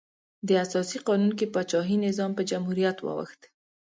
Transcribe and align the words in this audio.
د 0.47 0.49
اساسي 0.65 0.97
قانون 1.07 1.31
کې 1.39 1.51
پاچاهي 1.53 1.97
نظام 2.05 2.31
په 2.37 2.43
جمهوري 2.49 2.83
واوښت. 3.05 3.41